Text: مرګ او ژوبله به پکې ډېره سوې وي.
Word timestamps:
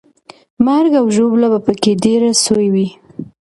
مرګ 0.65 0.91
او 1.01 1.05
ژوبله 1.15 1.47
به 1.51 1.59
پکې 1.65 1.91
ډېره 2.03 2.29
سوې 2.43 2.67
وي. 2.73 2.87